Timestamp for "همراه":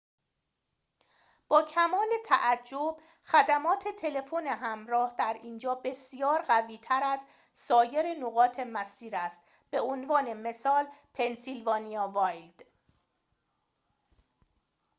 4.47-5.15